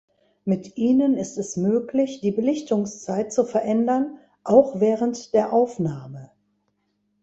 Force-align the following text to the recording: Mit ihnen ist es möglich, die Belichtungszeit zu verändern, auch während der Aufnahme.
Mit 0.45 0.77
ihnen 0.77 1.15
ist 1.15 1.37
es 1.37 1.57
möglich, 1.57 2.21
die 2.21 2.31
Belichtungszeit 2.31 3.31
zu 3.31 3.45
verändern, 3.45 4.17
auch 4.43 4.79
während 4.79 5.31
der 5.35 5.53
Aufnahme. 5.53 6.31